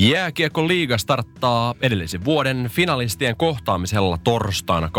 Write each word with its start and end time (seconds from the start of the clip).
Jääkiekko 0.00 0.68
liiga 0.68 0.98
starttaa 0.98 1.74
edellisen 1.82 2.24
vuoden 2.24 2.70
finalistien 2.70 3.36
kohtaamisella 3.36 4.18
torstaina 4.18 4.90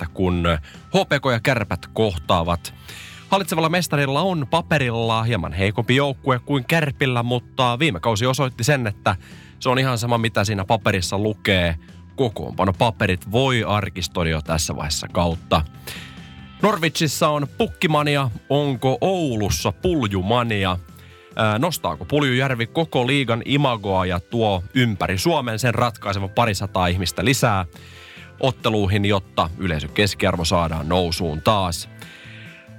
12.9. 0.00 0.06
kun 0.14 0.44
HPK 0.88 1.24
ja 1.32 1.40
Kärpät 1.40 1.86
kohtaavat. 1.92 2.74
Hallitsevalla 3.28 3.68
mestarilla 3.68 4.22
on 4.22 4.46
paperilla 4.50 5.22
hieman 5.22 5.52
heikompi 5.52 5.96
joukkue 5.96 6.38
kuin 6.38 6.64
Kärpillä, 6.64 7.22
mutta 7.22 7.78
viime 7.78 8.00
kausi 8.00 8.26
osoitti 8.26 8.64
sen, 8.64 8.86
että 8.86 9.16
se 9.58 9.68
on 9.68 9.78
ihan 9.78 9.98
sama 9.98 10.18
mitä 10.18 10.44
siinä 10.44 10.64
paperissa 10.64 11.18
lukee. 11.18 11.76
Kokoonpano 12.14 12.72
paperit 12.72 13.32
voi 13.32 13.64
arkistoida 13.64 14.30
jo 14.30 14.42
tässä 14.42 14.76
vaiheessa 14.76 15.08
kautta. 15.08 15.62
Norvitsissa 16.62 17.28
on 17.28 17.46
pukkimania, 17.58 18.30
onko 18.48 18.98
Oulussa 19.00 19.72
puljumania– 19.72 20.78
Nostaako 21.58 22.04
Puljujärvi 22.04 22.66
koko 22.66 23.06
liigan 23.06 23.42
imagoa 23.44 24.06
ja 24.06 24.20
tuo 24.20 24.62
ympäri 24.74 25.18
Suomen 25.18 25.58
sen 25.58 25.74
ratkaisevan 25.74 26.30
parisataa 26.30 26.86
ihmistä 26.86 27.24
lisää 27.24 27.66
otteluihin, 28.40 29.04
jotta 29.04 29.50
yleisön 29.58 29.90
keskiarvo 29.90 30.44
saadaan 30.44 30.88
nousuun 30.88 31.42
taas. 31.42 31.88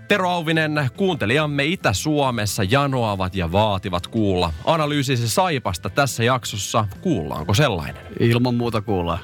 Tero 0.07 0.29
Auvinen, 0.29 0.89
kuuntelijamme 0.97 1.65
Itä-Suomessa 1.65 2.63
janoavat 2.63 3.35
ja 3.35 3.51
vaativat 3.51 4.07
kuulla. 4.07 4.53
Analyysisi 4.65 5.29
Saipasta 5.29 5.89
tässä 5.89 6.23
jaksossa, 6.23 6.87
kuullaanko 7.01 7.53
sellainen? 7.53 8.03
Ilman 8.19 8.55
muuta 8.55 8.81
kuullaan. 8.81 9.19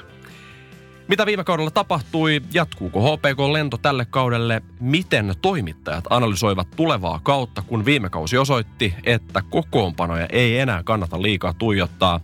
Mitä 1.08 1.26
viime 1.26 1.44
kaudella 1.44 1.70
tapahtui? 1.70 2.42
Jatkuuko 2.52 3.00
HPK-lento 3.00 3.76
tälle 3.76 4.04
kaudelle? 4.04 4.62
Miten 4.80 5.34
toimittajat 5.42 6.04
analysoivat 6.10 6.68
tulevaa 6.76 7.20
kautta, 7.22 7.62
kun 7.62 7.84
viime 7.84 8.10
kausi 8.10 8.38
osoitti, 8.38 8.94
että 9.04 9.42
kokoonpanoja 9.50 10.26
ei 10.32 10.58
enää 10.58 10.82
kannata 10.82 11.22
liikaa 11.22 11.54
tuijottaa? 11.54 12.20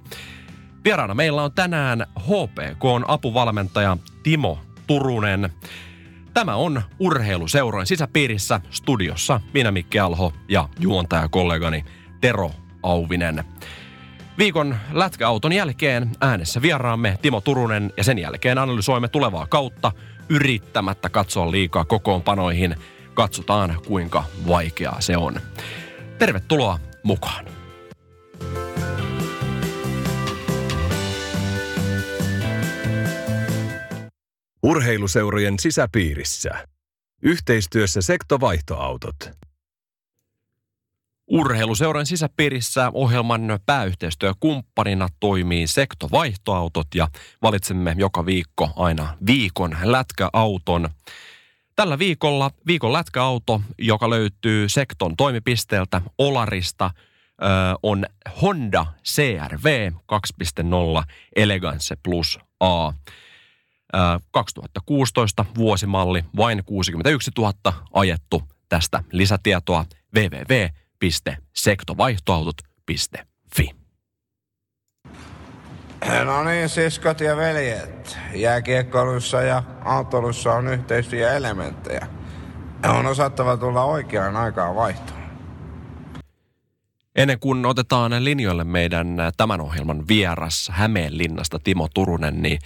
Vieraana 0.85 1.15
meillä 1.15 1.43
on 1.43 1.53
tänään 1.53 2.07
HPKn 2.21 3.05
apuvalmentaja 3.09 3.97
Timo 4.23 4.59
Turunen. 4.87 5.51
Tämä 6.35 6.55
on 6.55 6.83
urheiluseurojen 6.99 7.87
sisäpiirissä 7.87 8.61
studiossa 8.71 9.41
minä 9.55 9.71
Mikki 9.71 9.99
Alho 9.99 10.33
ja 10.49 10.69
juontajakollegani 10.79 11.85
Tero 12.21 12.51
Auvinen. 12.83 13.45
Viikon 14.41 14.77
lätkäauton 14.93 15.53
jälkeen 15.53 16.11
äänessä 16.21 16.63
vieraamme 16.63 17.19
Timo 17.23 17.41
Turunen 17.41 17.93
ja 17.97 18.05
sen 18.05 18.19
jälkeen 18.19 18.59
analysoimme 18.59 19.09
tulevaa 19.09 19.47
kautta 19.47 19.93
yrittämättä 20.29 21.09
katsoa 21.09 21.51
liikaa 21.51 21.85
kokoonpanoihin. 21.85 22.77
Katsotaan 23.15 23.77
kuinka 23.87 24.25
vaikeaa 24.49 25.01
se 25.01 25.17
on. 25.17 25.41
Tervetuloa 26.19 26.79
mukaan. 27.03 27.45
Urheiluseurojen 34.63 35.59
sisäpiirissä. 35.59 36.51
Yhteistyössä 37.23 38.03
sektovaihtoautot. 38.03 39.31
Urheiluseuran 41.31 42.07
sisäpiirissä 42.07 42.91
ohjelman 42.95 43.59
pääyhteistyökumppanina 43.67 45.09
toimii 45.21 45.67
Sekto 45.67 46.09
Vaihtoautot 46.13 46.87
ja 46.95 47.09
valitsemme 47.43 47.95
joka 47.99 48.27
viikko 48.27 48.71
aina 48.77 49.17
viikon 49.27 49.77
lätkäauton. 49.83 50.89
Tällä 51.77 51.99
viikolla 51.99 52.51
viikon 52.67 52.93
lätkäauto, 52.93 53.63
joka 53.79 54.11
löytyy 54.11 54.69
Sekton 54.69 55.17
toimipisteeltä 55.17 56.01
Olarista, 56.19 56.91
on 57.83 58.07
Honda 58.43 58.87
CRV 59.05 59.93
2.0 59.93 61.05
Elegance 61.37 61.97
Plus 62.03 62.39
A. 62.61 62.93
2016 64.31 65.45
vuosimalli, 65.57 66.25
vain 66.37 66.63
61 66.65 67.31
000 67.39 67.53
ajettu. 67.93 68.43
Tästä 68.69 69.05
lisätietoa 69.13 69.85
www 70.15 70.80
www.sektovaihtoautot.fi. 71.01 73.71
No 76.25 76.45
niin, 76.45 76.69
siskot 76.69 77.21
ja 77.21 77.37
veljet. 77.37 78.19
Jääkiekkoilussa 78.35 79.43
ja 79.43 79.63
autolussa 79.85 80.53
on 80.53 80.69
yhteistyöelementtejä. 80.69 82.07
On 82.99 83.07
osattava 83.07 83.57
tulla 83.57 83.85
oikeaan 83.85 84.37
aikaan 84.37 84.75
vaihtoon. 84.75 85.21
Ennen 87.17 87.41
kuin 87.41 87.67
otetaan 87.67 88.25
linjoille 88.25 88.65
meidän 88.65 89.17
tämän 89.37 89.61
ohjelman 89.61 90.09
vieras 90.09 90.71
Hämeenlinnasta 90.73 91.59
Timo 91.59 91.89
Turunen, 91.95 92.43
niin 92.43 92.59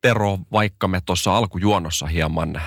Tero, 0.00 0.38
vaikka 0.52 0.88
me 0.88 1.00
tuossa 1.06 1.36
alkujuonossa 1.36 2.06
hieman 2.06 2.56
äh, 2.56 2.62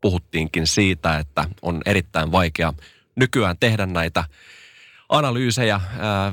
puhuttiinkin 0.00 0.66
siitä, 0.66 1.18
että 1.18 1.44
on 1.62 1.82
erittäin 1.86 2.32
vaikea– 2.32 2.72
nykyään 3.16 3.56
tehdä 3.60 3.86
näitä 3.86 4.24
analyysejä, 5.08 5.80
ää, 5.98 6.32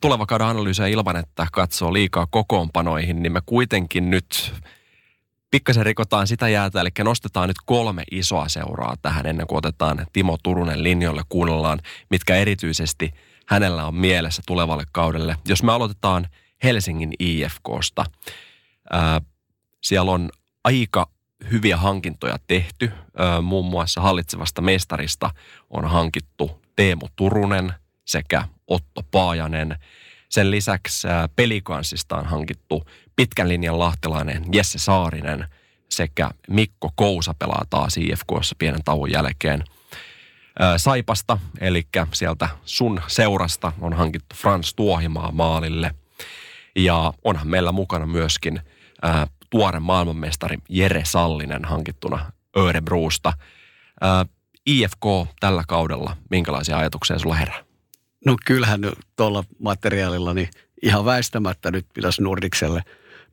tulevakauden 0.00 0.46
analyysejä 0.46 0.88
ilman, 0.88 1.16
että 1.16 1.46
katsoo 1.52 1.92
liikaa 1.92 2.26
kokoonpanoihin, 2.30 3.22
niin 3.22 3.32
me 3.32 3.40
kuitenkin 3.46 4.10
nyt 4.10 4.54
pikkasen 5.50 5.86
rikotaan 5.86 6.26
sitä 6.26 6.48
jäätä, 6.48 6.80
eli 6.80 6.88
nostetaan 7.04 7.48
nyt 7.48 7.56
kolme 7.66 8.02
isoa 8.10 8.48
seuraa 8.48 8.94
tähän 9.02 9.26
ennen 9.26 9.46
kuin 9.46 9.58
otetaan 9.58 10.06
Timo 10.12 10.38
Turunen 10.42 10.82
linjoille, 10.82 11.22
kuunnellaan, 11.28 11.80
mitkä 12.10 12.36
erityisesti 12.36 13.10
hänellä 13.46 13.86
on 13.86 13.94
mielessä 13.94 14.42
tulevalle 14.46 14.84
kaudelle. 14.92 15.36
Jos 15.48 15.62
me 15.62 15.72
aloitetaan 15.72 16.28
Helsingin 16.64 17.12
IFKsta, 17.18 18.04
ää, 18.90 19.20
siellä 19.82 20.12
on 20.12 20.30
aika 20.64 21.06
hyviä 21.50 21.76
hankintoja 21.76 22.38
tehty. 22.46 22.92
Muun 23.42 23.66
muassa 23.66 24.00
hallitsevasta 24.00 24.62
mestarista 24.62 25.30
on 25.70 25.84
hankittu 25.84 26.62
Teemu 26.76 27.08
Turunen 27.16 27.72
sekä 28.04 28.44
Otto 28.66 29.02
Paajanen. 29.10 29.78
Sen 30.28 30.50
lisäksi 30.50 31.08
pelikansista 31.36 32.16
on 32.16 32.26
hankittu 32.26 32.84
pitkän 33.16 33.48
linjan 33.48 33.78
lahtelainen 33.78 34.44
Jesse 34.52 34.78
Saarinen 34.78 35.46
sekä 35.88 36.30
Mikko 36.48 36.90
Kousa 36.96 37.34
pelaa 37.38 37.64
taas 37.70 37.96
IFKssa 37.96 38.54
pienen 38.58 38.84
tauon 38.84 39.12
jälkeen. 39.12 39.64
Saipasta, 40.76 41.38
eli 41.60 41.86
sieltä 42.12 42.48
sun 42.64 43.00
seurasta 43.06 43.72
on 43.80 43.92
hankittu 43.92 44.36
Frans 44.36 44.74
Tuohimaa 44.74 45.32
maalille. 45.32 45.94
Ja 46.76 47.12
onhan 47.24 47.48
meillä 47.48 47.72
mukana 47.72 48.06
myöskin 48.06 48.60
tuore 49.52 49.80
maailmanmestari 49.80 50.58
Jere 50.68 51.02
Sallinen 51.04 51.64
hankittuna 51.64 52.32
Örebruusta. 52.56 53.32
Ää, 54.00 54.26
IFK 54.66 55.04
tällä 55.40 55.64
kaudella, 55.68 56.16
minkälaisia 56.30 56.78
ajatuksia 56.78 57.18
sulla 57.18 57.34
herää? 57.34 57.64
No 58.26 58.36
kyllähän 58.46 58.80
tuolla 59.16 59.44
materiaalilla 59.58 60.34
niin 60.34 60.48
ihan 60.82 61.04
väistämättä 61.04 61.70
nyt 61.70 61.86
pitäisi 61.94 62.22
Nordikselle 62.22 62.82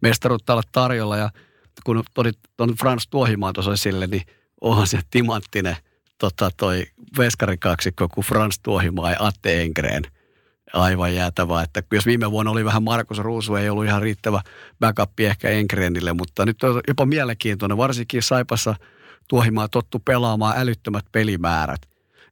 mestaruutta 0.02 0.54
olla 0.54 0.64
tarjolla. 0.72 1.18
Ja 1.18 1.30
kun 1.84 2.04
todit 2.14 2.40
tuon 2.58 2.76
Frans 2.80 3.08
Tuohimaan 3.08 3.54
tuossa 3.54 3.74
esille, 3.74 4.08
niin 4.08 4.24
onhan 4.62 4.88
se 4.88 5.00
timanttinen 5.10 5.76
tota, 6.18 6.50
toi 6.58 6.86
veskarikaksikko 7.18 8.10
kuin 8.10 8.26
Frans 8.26 8.60
Tuohimaa 8.60 9.12
ja 9.12 9.18
Atte 9.20 9.62
Engreen– 9.62 10.04
aivan 10.74 11.16
jäätävää. 11.16 11.64
Että 11.64 11.84
jos 11.92 12.06
viime 12.06 12.32
vuonna 12.32 12.52
oli 12.52 12.66
vähän 12.66 12.84
Markus 12.84 13.18
Ruusu, 13.18 13.56
ei 13.56 13.70
ollut 13.70 13.86
ihan 13.86 14.02
riittävä 14.02 14.42
backup 14.80 15.20
ehkä 15.20 15.50
Enkrenille, 15.50 16.14
mutta 16.14 16.46
nyt 16.46 16.64
on 16.64 16.82
jopa 16.88 17.06
mielenkiintoinen, 17.06 17.78
varsinkin 17.78 18.24
Saipassa 18.24 18.76
tuohimaa 19.28 19.68
tottu 19.68 20.00
pelaamaan 20.00 20.58
älyttömät 20.58 21.06
pelimäärät. 21.12 21.82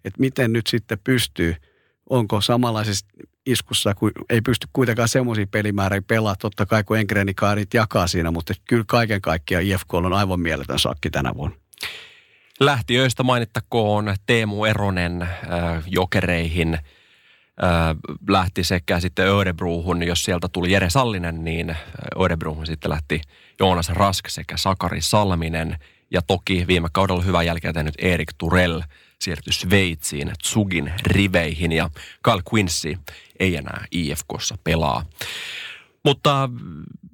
Että 0.06 0.20
miten 0.20 0.54
nyt 0.54 0.68
sitten 0.68 1.00
pystyy, 1.04 1.56
onko 2.10 2.42
samanlaisessa 2.42 3.06
iskussa, 3.46 3.96
kun 3.96 4.12
ei 4.30 4.42
pysty 4.42 4.68
kuitenkaan 4.74 5.10
semmoisia 5.10 5.48
pelimääriä 5.52 6.02
pelaa, 6.02 6.36
totta 6.36 6.66
kai 6.66 6.84
kun 6.84 6.98
Enkrenikaarit 6.98 7.74
jakaa 7.74 8.08
siinä, 8.08 8.32
mutta 8.32 8.54
kyllä 8.66 8.84
kaiken 8.88 9.22
kaikkiaan 9.22 9.64
IFK 9.64 9.94
on 9.94 10.14
aivan 10.14 10.40
mieletön 10.40 10.80
sakki 10.80 11.10
tänä 11.10 11.34
vuonna. 11.36 11.58
Lähtiöistä 12.60 13.24
mainittakoon 13.24 14.16
Teemu 14.26 14.66
Eronen 14.66 15.22
äh, 15.22 15.30
jokereihin– 15.88 16.78
lähti 18.30 18.64
sekä 18.64 19.00
sitten 19.00 19.28
Örebruuhun, 19.28 20.04
jos 20.04 20.24
sieltä 20.24 20.48
tuli 20.48 20.72
Jere 20.72 20.90
Sallinen, 20.90 21.44
niin 21.44 21.76
Örebruuhun 22.22 22.66
sitten 22.66 22.92
lähti 22.92 23.22
Joonas 23.60 23.90
Rask 23.90 24.30
sekä 24.30 24.58
Sakari 24.58 25.02
Salminen. 25.02 25.78
Ja 26.12 26.22
toki 26.22 26.68
viime 26.68 26.88
kaudella 26.92 27.22
hyvää 27.22 27.44
jälkeä 27.44 27.74
tehnyt 27.74 27.96
Erik 27.98 28.34
Turell 28.38 28.82
siirtyi 29.22 29.54
Sveitsiin 29.54 30.32
Tsugin 30.42 30.94
riveihin 31.06 31.72
ja 31.72 31.90
Carl 32.24 32.42
Quincy 32.54 32.98
ei 33.40 33.56
enää 33.56 33.86
IFKssa 33.92 34.58
pelaa. 34.64 35.06
Mutta 36.06 36.50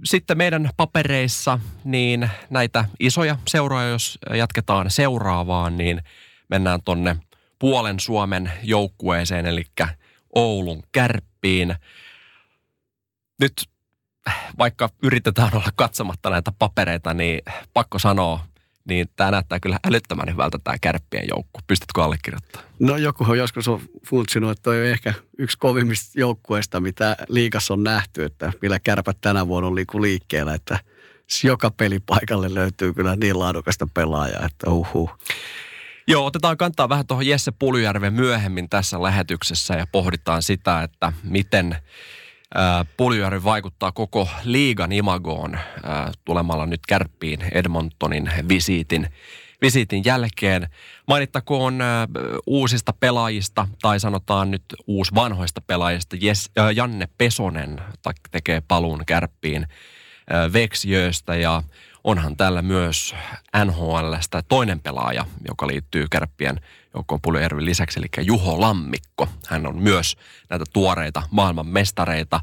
sitten 0.04 0.38
meidän 0.38 0.70
papereissa 0.78 1.60
niin 1.84 2.30
näitä 2.50 2.86
isoja 3.00 3.38
seuroja, 3.48 3.88
jos 3.88 4.20
jatketaan 4.36 4.92
seuraavaan, 4.92 5.78
niin 5.78 6.02
mennään 6.50 6.80
tonne 6.86 7.18
puolen 7.60 8.00
Suomen 8.00 8.52
joukkueeseen, 8.64 9.46
eli 9.46 9.66
Oulun 10.36 10.84
kärppiin. 10.92 11.76
Nyt 13.40 13.70
vaikka 14.58 14.90
yritetään 15.04 15.50
olla 15.54 15.70
katsomatta 15.76 16.30
näitä 16.30 16.52
papereita, 16.60 17.14
niin 17.14 17.42
pakko 17.74 18.00
sanoa, 18.00 18.40
niin 18.90 19.08
tämä 19.16 19.32
näyttää 19.32 19.60
kyllä 19.60 19.80
älyttömän 19.88 20.30
hyvältä 20.30 20.60
tämä 20.64 20.78
kärppien 20.82 21.28
joukku. 21.30 21.60
Pystytkö 21.68 22.04
allekirjoittamaan? 22.04 22.70
No 22.80 22.98
joku 22.98 23.26
on 23.30 23.38
joskus 23.38 23.68
on 23.68 23.82
funtsinut, 24.08 24.52
että 24.52 24.64
toi 24.64 24.80
on 24.80 24.86
ehkä 24.86 25.14
yksi 25.38 25.58
kovimmista 25.58 26.20
joukkueista, 26.20 26.80
mitä 26.80 27.16
liikassa 27.30 27.74
on 27.74 27.84
nähty, 27.84 28.24
että 28.24 28.54
millä 28.62 28.80
kärpät 28.80 29.18
tänä 29.22 29.48
vuonna 29.48 29.68
on 29.68 29.76
liikkeellä, 29.76 30.54
että 30.54 30.80
joka 31.44 31.72
pelipaikalle 31.72 32.54
löytyy 32.54 32.94
kyllä 32.94 33.16
niin 33.16 33.40
laadukasta 33.40 33.88
pelaajaa, 33.94 34.46
että 34.46 34.70
uhu. 34.70 35.10
Joo, 36.08 36.26
otetaan 36.26 36.58
kantaa 36.58 36.90
vähän 36.90 37.08
tuohon 37.08 37.28
Jesse 37.28 37.52
Puljärven 37.52 38.14
myöhemmin 38.14 38.70
tässä 38.70 39.02
lähetyksessä 39.02 39.74
ja 39.74 39.88
pohditaan 39.92 40.44
sitä, 40.44 40.84
että 40.84 41.14
miten 41.24 41.76
Puljujärvi 42.98 43.44
vaikuttaa 43.44 43.92
koko 43.92 44.30
liigan 44.44 44.92
imagoon 44.92 45.60
tulemalla 46.26 46.66
nyt 46.66 46.86
kärppiin 46.88 47.40
Edmontonin 47.52 48.32
visiitin, 48.50 49.10
visiitin 49.62 50.06
jälkeen. 50.06 50.70
Mainittakoon 51.08 51.80
uusista 52.46 52.94
pelaajista, 53.00 53.68
tai 53.82 54.00
sanotaan 54.00 54.52
nyt 54.52 54.64
uus 54.88 55.16
vanhoista 55.16 55.62
pelaajista. 55.62 56.16
Jes, 56.22 56.52
Janne 56.76 57.08
Pesonen 57.18 57.82
tekee 58.32 58.62
paluun 58.68 59.04
kärppiin 59.06 59.68
Veksiöstä 60.54 61.36
ja 61.36 61.64
onhan 62.04 62.38
täällä 62.38 62.62
myös 62.62 63.16
NHLstä 63.66 64.44
toinen 64.48 64.80
pelaaja, 64.80 65.26
joka 65.48 65.68
liittyy 65.68 66.08
kärppien 66.12 66.60
joukkoon 66.94 67.22
Puljujärven 67.22 67.66
lisäksi, 67.66 68.00
eli 68.00 68.26
Juho 68.26 68.62
Lammikko. 68.62 69.28
Hän 69.48 69.68
on 69.68 69.78
myös 69.78 70.18
näitä 70.50 70.66
tuoreita 70.74 71.24
maailman 71.32 71.68
mestareita. 71.68 72.40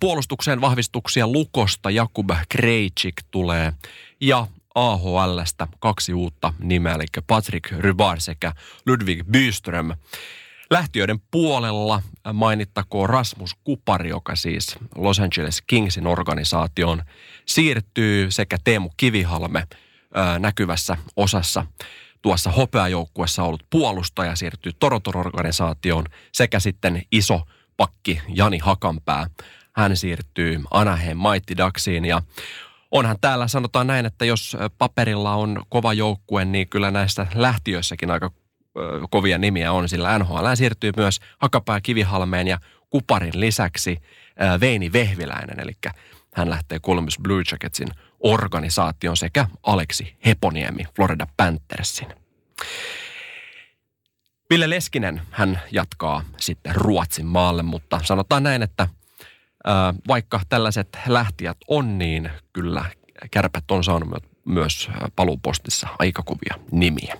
Puolustukseen 0.00 0.60
vahvistuksia 0.60 1.26
Lukosta 1.26 1.90
Jakub 1.90 2.30
Krejcik 2.48 3.14
tulee 3.30 3.72
ja 4.20 4.46
AHLstä 4.74 5.68
kaksi 5.78 6.14
uutta 6.14 6.52
nimeä, 6.58 6.94
eli 6.94 7.04
Patrick 7.26 7.72
Rybar 7.72 8.20
sekä 8.20 8.52
Ludwig 8.86 9.24
Byström. 9.30 9.92
Lähtiöiden 10.70 11.18
puolella 11.30 12.02
mainittakoon 12.32 13.08
Rasmus 13.08 13.54
Kupari, 13.64 14.08
joka 14.08 14.36
siis 14.36 14.76
Los 14.96 15.20
Angeles 15.20 15.62
Kingsin 15.66 16.06
organisaatioon 16.06 17.02
siirtyy, 17.46 18.30
sekä 18.30 18.56
Teemu 18.64 18.90
Kivihalme 18.96 19.66
näkyvässä 20.38 20.96
osassa 21.16 21.66
tuossa 22.22 22.50
hopeajoukkuessa 22.50 23.42
ollut 23.42 23.66
puolustaja 23.70 24.36
siirtyy 24.36 24.72
Toronton 24.72 25.16
organisaatioon 25.16 26.04
sekä 26.32 26.60
sitten 26.60 27.02
iso 27.12 27.42
pakki 27.76 28.20
Jani 28.28 28.58
Hakanpää. 28.58 29.26
Hän 29.72 29.96
siirtyy 29.96 30.62
Anaheim 30.70 31.18
Mighty 31.18 31.56
Ducksiin 31.56 32.04
ja 32.04 32.22
onhan 32.90 33.16
täällä 33.20 33.48
sanotaan 33.48 33.86
näin, 33.86 34.06
että 34.06 34.24
jos 34.24 34.56
paperilla 34.78 35.34
on 35.34 35.62
kova 35.68 35.92
joukkue, 35.92 36.44
niin 36.44 36.68
kyllä 36.68 36.90
näissä 36.90 37.26
lähtiöissäkin 37.34 38.10
aika 38.10 38.30
kovia 39.10 39.38
nimiä 39.38 39.72
on, 39.72 39.88
sillä 39.88 40.18
NHL 40.18 40.54
siirtyy 40.54 40.92
myös 40.96 41.20
Hakapää 41.38 41.80
Kivihalmeen 41.80 42.48
ja 42.48 42.58
Kuparin 42.90 43.40
lisäksi 43.40 44.02
Veini 44.60 44.92
Vehviläinen, 44.92 45.60
eli 45.60 45.72
hän 46.34 46.50
lähtee 46.50 46.78
Columbus 46.78 47.18
Blue 47.22 47.42
Jacketsin 47.52 47.88
organisaation 48.20 49.16
sekä 49.16 49.46
Aleksi 49.62 50.16
Heponiemi 50.26 50.84
Florida 50.96 51.26
Panthersin. 51.36 52.08
Ville 54.50 54.70
Leskinen, 54.70 55.22
hän 55.30 55.60
jatkaa 55.72 56.22
sitten 56.36 56.74
Ruotsin 56.74 57.26
maalle, 57.26 57.62
mutta 57.62 58.00
sanotaan 58.02 58.42
näin, 58.42 58.62
että 58.62 58.88
vaikka 60.08 60.40
tällaiset 60.48 60.98
lähtijät 61.06 61.56
on, 61.68 61.98
niin 61.98 62.30
kyllä 62.52 62.84
kärpät 63.30 63.70
on 63.70 63.84
saanut 63.84 64.24
myös 64.44 64.90
paluupostissa 65.16 65.88
aika 65.98 66.22
kovia 66.22 66.64
nimiä. 66.72 67.16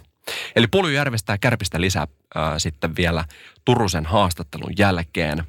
Eli 0.56 0.66
Puljujärvestä 0.66 1.32
ja 1.32 1.38
Kärpistä 1.38 1.80
lisää 1.80 2.06
ää, 2.34 2.58
sitten 2.58 2.96
vielä 2.96 3.24
Turusen 3.64 4.06
haastattelun 4.06 4.72
jälkeen. 4.78 5.44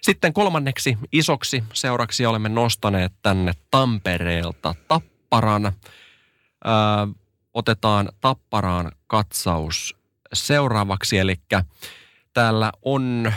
Sitten 0.00 0.32
kolmanneksi 0.32 0.98
isoksi 1.12 1.64
seuraksi 1.72 2.26
olemme 2.26 2.48
nostaneet 2.48 3.12
tänne 3.22 3.52
Tampereelta 3.70 4.74
Tapparan. 4.88 5.64
Ää, 6.64 7.08
otetaan 7.54 8.08
Tapparaan 8.20 8.92
katsaus 9.06 9.96
seuraavaksi, 10.32 11.18
eli 11.18 11.34
täällä 12.34 12.72
on 12.82 13.32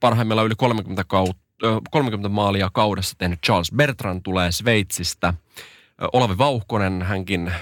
parhaimmillaan 0.00 0.46
yli 0.46 0.54
30, 0.54 1.04
kautta, 1.04 1.42
30 1.90 2.28
maalia 2.28 2.70
kaudessa 2.72 3.14
tehnyt 3.18 3.42
Charles 3.46 3.72
Bertrand 3.76 4.20
tulee 4.24 4.52
Sveitsistä. 4.52 5.34
Olavi 6.12 6.38
Vauhkonen, 6.38 7.02
hänkin 7.02 7.52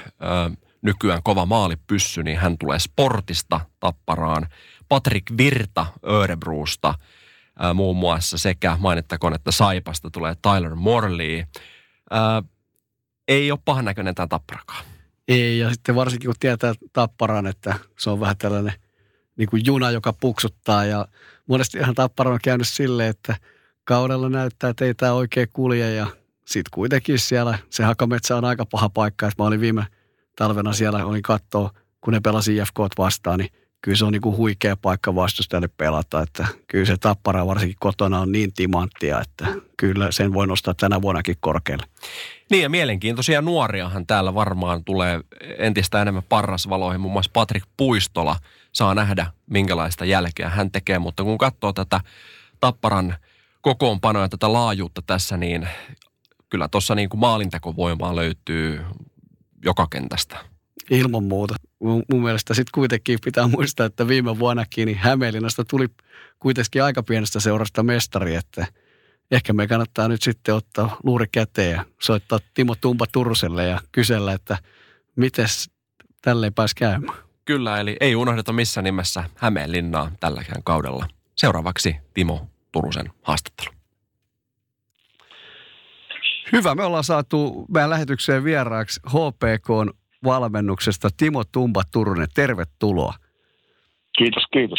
nykyään 0.82 1.22
kova 1.22 1.46
maalipyssy, 1.46 2.22
niin 2.22 2.38
hän 2.38 2.58
tulee 2.58 2.78
Sportista 2.78 3.60
Tapparaan. 3.80 4.46
Patrick 4.88 5.36
Virta 5.36 5.86
Örebruusta– 6.06 6.94
muun 7.74 7.96
muassa 7.96 8.38
sekä 8.38 8.76
mainittakoon, 8.80 9.34
että 9.34 9.50
Saipasta 9.50 10.10
tulee 10.10 10.34
Tyler 10.42 10.74
Morley. 10.74 11.44
Ää, 12.10 12.42
ei 13.28 13.50
ole 13.50 13.58
pahan 13.64 13.84
näköinen 13.84 14.14
tämä 14.14 14.26
tapparakaan. 14.26 14.84
Ei, 15.28 15.58
ja 15.58 15.70
sitten 15.70 15.94
varsinkin 15.94 16.28
kun 16.28 16.34
tietää 16.40 16.74
tapparan, 16.92 17.46
että 17.46 17.74
se 17.98 18.10
on 18.10 18.20
vähän 18.20 18.36
tällainen 18.36 18.72
niin 19.36 19.48
kuin 19.48 19.62
juna, 19.66 19.90
joka 19.90 20.12
puksuttaa. 20.12 20.84
Ja 20.84 21.08
monesti 21.46 21.78
ihan 21.78 21.94
tappara 21.94 22.30
on 22.30 22.38
käynyt 22.44 22.68
silleen, 22.68 23.10
että 23.10 23.36
kaudella 23.84 24.28
näyttää, 24.28 24.70
että 24.70 24.84
ei 24.84 24.94
tämä 24.94 25.12
oikein 25.12 25.48
kulje. 25.52 25.94
Ja 25.94 26.06
sitten 26.44 26.70
kuitenkin 26.74 27.18
siellä 27.18 27.58
se 27.70 27.84
Hakametsä 27.84 28.36
on 28.36 28.44
aika 28.44 28.66
paha 28.66 28.88
paikka. 28.88 29.26
Että 29.26 29.42
mä 29.42 29.46
olin 29.46 29.60
viime 29.60 29.86
talvena 30.36 30.72
siellä, 30.72 31.06
olin 31.06 31.22
katsoa, 31.22 31.70
kun 32.00 32.12
ne 32.12 32.20
pelasi 32.20 32.56
IFK 32.56 32.78
vastaan, 32.98 33.38
niin 33.38 33.50
kyllä 33.82 33.96
se 33.96 34.04
on 34.04 34.12
niin 34.12 34.22
kuin 34.22 34.36
huikea 34.36 34.76
paikka 34.76 35.14
vastustajalle 35.14 35.68
pelata. 35.76 36.22
Että 36.22 36.46
kyllä 36.66 36.84
se 36.84 36.96
tappara 36.96 37.46
varsinkin 37.46 37.76
kotona 37.80 38.20
on 38.20 38.32
niin 38.32 38.52
timanttia, 38.52 39.20
että 39.20 39.46
kyllä 39.76 40.12
sen 40.12 40.32
voi 40.32 40.46
nostaa 40.46 40.74
tänä 40.74 41.02
vuonnakin 41.02 41.36
korkealle. 41.40 41.84
Niin 42.50 42.62
ja 42.62 42.68
mielenkiintoisia 42.68 43.42
nuoriahan 43.42 44.06
täällä 44.06 44.34
varmaan 44.34 44.84
tulee 44.84 45.20
entistä 45.58 46.02
enemmän 46.02 46.22
parrasvaloihin. 46.28 47.00
Muun 47.00 47.12
muassa 47.12 47.30
Patrik 47.34 47.64
Puistola 47.76 48.36
saa 48.72 48.94
nähdä, 48.94 49.26
minkälaista 49.50 50.04
jälkeä 50.04 50.48
hän 50.48 50.70
tekee. 50.70 50.98
Mutta 50.98 51.24
kun 51.24 51.38
katsoo 51.38 51.72
tätä 51.72 52.00
Tapparan 52.60 53.16
kokoonpanoa 53.60 54.22
ja 54.22 54.28
tätä 54.28 54.52
laajuutta 54.52 55.02
tässä, 55.06 55.36
niin 55.36 55.68
kyllä 56.50 56.68
tuossa 56.68 56.94
niin 56.94 57.08
kuin 57.08 57.20
maalintekovoimaa 57.20 58.16
löytyy 58.16 58.80
joka 59.64 59.86
kentästä. 59.90 60.36
Ilman 60.90 61.24
muuta. 61.24 61.54
Mun, 61.80 62.02
mun 62.12 62.22
mielestä 62.22 62.54
sitten 62.54 62.72
kuitenkin 62.74 63.18
pitää 63.24 63.46
muistaa, 63.46 63.86
että 63.86 64.08
viime 64.08 64.38
vuonnakin 64.38 64.86
niin 64.86 64.98
Hämeenlinnasta 64.98 65.64
tuli 65.64 65.88
kuitenkin 66.38 66.82
aika 66.82 67.02
pienestä 67.02 67.40
seurasta 67.40 67.82
mestari, 67.82 68.34
että 68.34 68.66
ehkä 69.30 69.52
me 69.52 69.66
kannattaa 69.66 70.08
nyt 70.08 70.22
sitten 70.22 70.54
ottaa 70.54 70.96
luuri 71.04 71.26
käteen 71.32 71.72
ja 71.72 71.84
soittaa 72.02 72.38
Timo 72.54 72.74
Tumpa 72.74 73.06
Turuselle 73.12 73.66
ja 73.66 73.80
kysellä, 73.92 74.32
että 74.32 74.58
miten 75.16 75.46
tälleen 76.22 76.54
pääsi 76.54 76.74
käymään. 76.74 77.18
Kyllä, 77.44 77.80
eli 77.80 77.96
ei 78.00 78.16
unohdeta 78.16 78.52
missään 78.52 78.84
nimessä 78.84 79.24
Hämeenlinnaa 79.36 80.10
tälläkään 80.20 80.62
kaudella. 80.64 81.08
Seuraavaksi 81.36 81.96
Timo 82.14 82.46
Turusen 82.72 83.10
haastattelu. 83.22 83.81
Hyvä, 86.52 86.74
me 86.74 86.84
ollaan 86.84 87.04
saatu 87.04 87.66
meidän 87.74 87.90
lähetykseen 87.90 88.44
vieraaksi 88.44 89.00
HPK 89.06 89.96
valmennuksesta 90.24 91.08
Timo 91.16 91.44
Tumba 91.44 91.82
Turunen. 91.92 92.28
Tervetuloa. 92.34 93.14
Kiitos, 94.18 94.42
kiitos. 94.52 94.78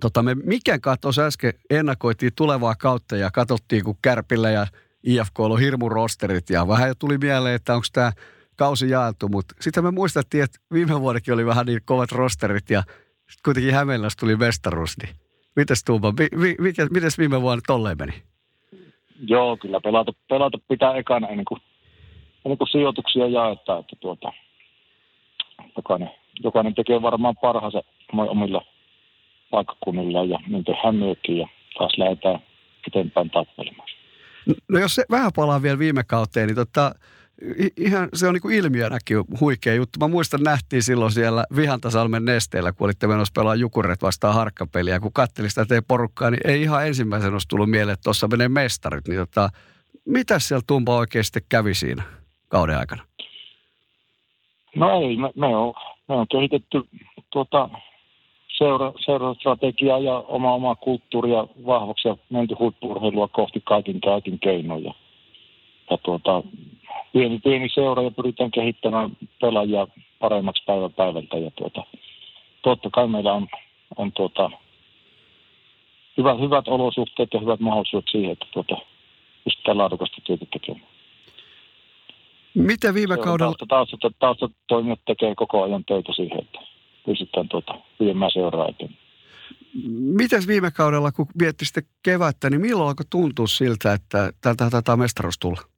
Tota, 0.00 0.22
me 0.22 0.34
mikä 0.34 0.78
katsoisi 0.78 1.20
äsken 1.20 1.52
ennakoitiin 1.70 2.32
tulevaa 2.36 2.74
kautta 2.74 3.16
ja 3.16 3.30
katsottiin, 3.30 3.84
kun 3.84 3.98
Kärpillä 4.02 4.50
ja 4.50 4.66
IFK 5.02 5.40
on 5.40 5.60
hirmu 5.60 5.88
rosterit 5.88 6.50
ja 6.50 6.68
vähän 6.68 6.88
jo 6.88 6.94
tuli 6.94 7.18
mieleen, 7.18 7.54
että 7.54 7.74
onko 7.74 7.86
tämä 7.92 8.12
kausi 8.56 8.90
jaettu, 8.90 9.28
mutta 9.28 9.54
sitten 9.60 9.84
me 9.84 9.90
muistettiin, 9.90 10.44
että 10.44 10.58
viime 10.72 11.00
vuodekin 11.00 11.34
oli 11.34 11.46
vähän 11.46 11.66
niin 11.66 11.80
kovat 11.84 12.12
rosterit 12.12 12.70
ja 12.70 12.80
sitten 13.18 13.40
kuitenkin 13.44 13.74
Hämeenlässä 13.74 14.16
tuli 14.20 14.36
mestaruus, 14.36 14.94
niin 15.02 15.16
Mites 15.56 15.84
Tuuba, 15.84 16.12
mi, 16.12 16.28
mi, 16.58 16.72
mites 16.90 17.18
viime 17.18 17.42
vuonna 17.42 17.62
tolleen 17.66 17.98
meni? 17.98 18.22
Joo, 19.28 19.56
kyllä 19.56 19.80
pelata, 19.80 20.12
pelata 20.28 20.58
pitää 20.68 20.96
ekana 20.96 21.28
ennen 21.28 21.44
kuin, 21.44 21.60
ennen 22.44 22.58
kuin 22.58 22.68
sijoituksia 22.68 23.26
jaetaan, 23.26 23.80
että 23.80 23.96
tuota, 24.00 24.32
jokainen, 25.76 26.10
jokainen 26.42 26.74
tekee 26.74 27.02
varmaan 27.02 27.34
parhaansa 27.42 27.82
omilla 28.12 28.64
paikkakunnilla 29.50 30.24
ja 30.24 30.38
niin 30.48 30.64
tehdään 30.64 30.94
myöskin 30.94 31.38
ja 31.38 31.48
taas 31.78 31.98
lähdetään 31.98 32.38
eteenpäin 32.86 33.30
tappelemaan. 33.30 33.88
No 34.68 34.78
jos 34.78 34.94
se 34.94 35.04
vähän 35.10 35.30
palaa 35.36 35.62
vielä 35.62 35.78
viime 35.78 36.04
kauteen, 36.04 36.46
niin 36.46 36.56
tota, 36.56 36.94
ihan 37.76 38.08
se 38.14 38.26
on 38.26 38.34
niin 38.34 38.42
kuin 38.42 38.54
ilmiönäkin 38.54 39.16
huikea 39.40 39.74
juttu. 39.74 39.98
Mä 40.00 40.08
muistan, 40.08 40.42
nähtiin 40.42 40.82
silloin 40.82 41.12
siellä 41.12 41.44
Vihantasalmen 41.56 42.24
nesteellä, 42.24 42.72
kun 42.72 42.84
olitte 42.84 43.06
menossa 43.06 43.32
pelaa 43.36 43.54
Jukuret 43.54 44.02
vastaan 44.02 44.34
harkkapeliä. 44.34 45.00
Kun 45.00 45.12
katselin 45.12 45.50
sitä 45.50 45.66
teidän 45.66 45.84
porukkaa, 45.88 46.30
niin 46.30 46.40
ei 46.44 46.62
ihan 46.62 46.86
ensimmäisen 46.86 47.32
olisi 47.32 47.48
tullut 47.48 47.70
mieleen, 47.70 47.94
että 47.94 48.04
tuossa 48.04 48.28
menee 48.28 48.48
mestarit. 48.48 49.08
Niin 49.08 49.20
tota, 49.20 49.48
mitä 50.04 50.38
siellä 50.38 50.62
Tumpa 50.66 50.96
oikein 50.96 51.24
sitten 51.24 51.42
kävi 51.48 51.74
siinä 51.74 52.02
kauden 52.48 52.78
aikana? 52.78 53.02
No 54.76 55.00
ei, 55.00 55.16
me, 55.16 55.30
me, 55.36 55.46
on, 55.46 55.74
me 56.08 56.14
on 56.14 56.26
kehitetty 56.28 56.82
tuota, 57.30 57.68
seura, 58.48 58.92
seurastrategiaa 59.04 59.98
ja 59.98 60.18
oma, 60.18 60.54
oma 60.54 60.74
kulttuuria 60.74 61.46
vahvaksi 61.66 62.08
ja 62.08 62.16
menty 62.30 62.54
huippurheilua 62.58 63.28
kohti 63.28 63.60
kaikin 63.64 64.00
kaikin 64.00 64.38
keinoja. 64.38 64.94
Ja 65.90 65.98
tuota, 65.98 66.42
pieni, 67.14 67.38
pieni 67.38 67.68
seura 67.68 68.02
ja 68.02 68.10
pyritään 68.10 68.50
kehittämään 68.50 69.16
pelaajia 69.40 69.86
paremmaksi 70.18 70.62
päivä 70.66 70.88
päivältä. 70.88 71.36
Ja 71.38 71.50
tuota, 71.50 71.86
totta 72.62 72.90
kai 72.90 73.08
meillä 73.08 73.32
on, 73.32 73.48
on 73.96 74.12
tuota, 74.12 74.50
hyvät, 76.16 76.40
hyvät 76.40 76.68
olosuhteet 76.68 77.28
ja 77.34 77.40
hyvät 77.40 77.60
mahdollisuudet 77.60 78.08
siihen, 78.10 78.30
että 78.30 78.46
tuota, 78.52 78.76
pystytään 79.44 79.78
laadukasta 79.78 80.20
työtä 80.24 80.46
tekemään. 80.52 80.86
Miten 82.54 82.94
viime 82.94 83.16
kaudella... 83.16 83.54
Tausta, 83.68 83.96
tausta, 83.96 84.10
tausta 84.18 84.50
toimijat 84.66 85.00
tekee 85.06 85.34
koko 85.34 85.62
ajan 85.62 85.84
töitä 85.84 86.12
siihen, 86.12 86.38
että 86.38 86.58
pystytään 87.06 87.48
tuota, 87.48 87.74
viemään 88.00 88.30
seuraa 88.30 88.68
eteenpäin. 88.68 89.04
Miten 89.92 90.42
viime 90.46 90.70
kaudella, 90.70 91.12
kun 91.12 91.26
mietti 91.40 91.64
sitten 91.64 91.84
kevättä, 92.02 92.50
niin 92.50 92.60
milloin 92.60 92.88
alkoi 92.88 93.06
tuntua 93.10 93.46
siltä, 93.46 93.92
että 93.92 94.32
tältä 94.40 94.70
taitaa 94.70 94.96
mestaruus 94.96 95.38
tulla? 95.38 95.73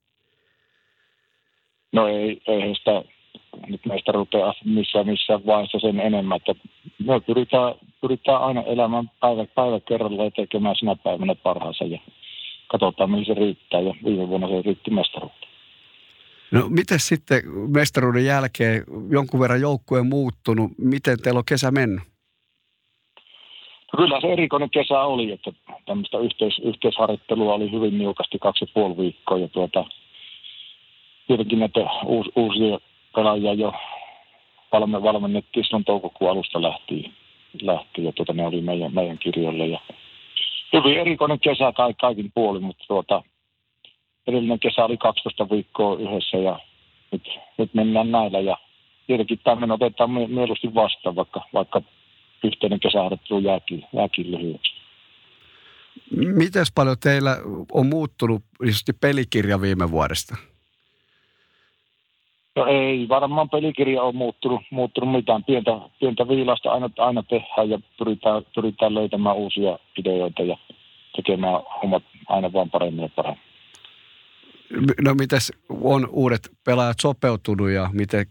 No 1.96 2.08
ei, 2.08 2.40
ei 2.46 2.74
sitä 2.74 3.02
nyt 3.68 3.86
meistä 3.86 4.12
rupea 4.12 4.54
missään, 4.64 5.06
missään 5.06 5.46
vaiheessa 5.46 5.78
sen 5.78 6.00
enemmän, 6.00 6.36
että 6.36 6.54
me 7.04 7.20
pyritään, 7.20 7.74
pyritään 8.00 8.42
aina 8.42 8.62
elämään 8.62 9.10
päivä, 9.20 9.44
päivä 9.54 9.80
kerralla 9.80 10.24
ja 10.24 10.30
tekemään 10.30 10.76
sinä 10.76 10.96
päivänä 10.96 11.34
parhaansa 11.34 11.84
ja 11.84 11.98
katsotaan 12.68 13.10
mihin 13.10 13.26
se 13.26 13.34
riittää 13.34 13.80
ja 13.80 13.94
viime 14.04 14.28
vuonna 14.28 14.48
se 14.48 14.62
riitti 14.62 14.90
mestaruutta. 14.90 15.46
No 16.50 16.68
miten 16.68 17.00
sitten 17.00 17.42
mestaruuden 17.74 18.24
jälkeen 18.24 18.84
jonkun 19.10 19.40
verran 19.40 19.60
joukkue 19.60 20.02
muuttunut, 20.02 20.70
miten 20.78 21.16
teillä 21.22 21.38
on 21.38 21.44
kesä 21.48 21.70
mennyt? 21.70 22.04
No 23.92 23.96
kyllä 23.96 24.20
se 24.20 24.32
erikoinen 24.32 24.70
kesä 24.70 25.00
oli, 25.00 25.32
että 25.32 25.52
tämmöistä 25.86 26.18
yhteis, 26.18 26.58
yhteisharjoittelua 26.58 27.54
oli 27.54 27.72
hyvin 27.72 27.98
niukasti 27.98 28.38
kaksi 28.38 28.64
ja 28.64 28.70
puoli 28.74 28.96
viikkoa 28.96 29.38
ja 29.38 29.48
tuota, 29.48 29.84
tietenkin 31.26 31.58
näitä 31.58 31.80
uus, 32.04 32.26
uusia 32.36 32.78
pelaajia 33.14 33.54
jo 33.54 33.72
valme, 34.72 35.02
valmennettiin 35.02 35.64
silloin 35.64 35.84
toukokuun 35.84 36.30
alusta 36.30 36.62
lähtien, 36.62 37.12
lähti 37.62 38.04
ja 38.04 38.12
tuota, 38.12 38.32
ne 38.32 38.46
oli 38.46 38.60
meidän, 38.60 38.94
meidän 38.94 39.18
kirjoille. 39.18 39.66
Ja 39.66 39.80
hyvin 40.72 40.98
erikoinen 40.98 41.40
kesä 41.40 41.72
kaikin 42.00 42.32
puolin, 42.34 42.62
mutta 42.62 42.84
tuota, 42.88 43.22
edellinen 44.26 44.58
kesä 44.58 44.84
oli 44.84 44.96
12 44.96 45.50
viikkoa 45.50 45.98
yhdessä 45.98 46.36
ja 46.36 46.58
nyt, 47.12 47.28
nyt 47.58 47.74
mennään 47.74 48.10
näillä 48.10 48.40
ja 48.40 48.56
tietenkin 49.06 49.40
tämmöinen 49.44 49.72
otetaan 49.74 50.10
mieluusti 50.10 50.74
vastaan, 50.74 51.16
vaikka, 51.16 51.42
vaikka 51.54 51.82
yhteinen 52.44 52.80
kesäharjoittelu 52.80 53.40
jääkin, 53.40 53.84
jääkin 53.92 54.30
lyhyeksi. 54.30 54.72
Miten 56.10 56.64
paljon 56.74 56.96
teillä 57.02 57.36
on 57.72 57.86
muuttunut 57.86 58.42
pelikirja 59.00 59.60
viime 59.60 59.90
vuodesta? 59.90 60.36
No 62.56 62.66
ei, 62.66 63.08
varmaan 63.08 63.50
pelikirja 63.50 64.02
on 64.02 64.16
muuttunut, 64.16 64.60
muuttunut 64.70 65.12
mitään. 65.12 65.44
Pientä, 65.44 65.70
pientä 66.00 66.28
viilasta 66.28 66.72
aina, 66.72 66.90
aina 66.98 67.22
tehdään 67.22 67.70
ja 67.70 67.78
pyritään, 67.98 68.42
pyritään 68.54 68.94
löytämään 68.94 69.36
uusia 69.36 69.78
ideoita 69.98 70.42
ja 70.42 70.58
tekemään 71.16 71.60
hommat 71.82 72.02
aina 72.28 72.52
vaan 72.52 72.70
paremmin 72.70 73.02
ja 73.02 73.08
paremmin. 73.16 73.46
No 75.04 75.14
mitäs 75.14 75.52
on 75.82 76.08
uudet 76.12 76.40
pelaajat 76.64 77.00
sopeutunut 77.00 77.70
ja 77.70 77.90
miten 77.92 78.26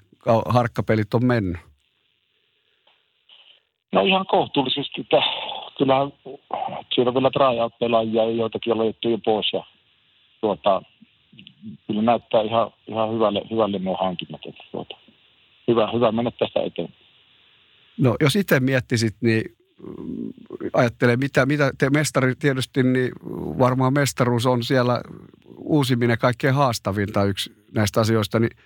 harkkapelit 0.50 1.14
on 1.14 1.26
mennyt? 1.26 1.58
No 3.92 4.02
ihan 4.02 4.26
kohtuullisesti, 4.26 5.02
että 5.02 5.22
kyllähän 5.78 6.14
siellä 6.96 7.10
on 7.10 7.14
vielä 7.14 7.30
tryout-pelaajia 7.30 8.24
ja 8.24 8.32
joitakin 8.32 8.74
on 8.74 8.88
jo 8.88 9.18
pois 9.26 9.54
ja 9.54 9.64
tuota, 10.42 10.82
kyllä 11.88 12.02
näyttää 12.02 12.42
ihan, 12.42 12.72
ihan 12.88 13.14
hyvälle, 13.14 13.42
hyvälle 13.52 13.80
nuo 13.80 13.98
hankinnat. 14.00 14.42
Että 14.46 14.64
tuota, 14.72 14.98
hyvä, 15.68 15.92
hyvä 15.94 16.12
mennä 16.12 16.32
tästä 16.32 16.60
eteen. 16.62 16.90
No 17.98 18.16
jos 18.20 18.36
itse 18.36 18.60
miettisit, 18.60 19.16
niin 19.22 19.44
mm, 19.80 20.34
ajattelee, 20.74 21.18
mitä, 21.18 21.46
mitä 21.46 21.72
te 21.78 21.90
mestari 21.90 22.36
tietysti, 22.36 22.84
niin 22.84 23.12
varmaan 23.60 23.94
mestaruus 23.94 24.46
on 24.46 24.64
siellä 24.64 25.02
uusiminen 25.58 26.18
kaikkein 26.18 26.54
haastavinta 26.54 27.24
yksi 27.24 27.54
näistä 27.74 28.02
asioista, 28.02 28.40
niin 28.40 28.58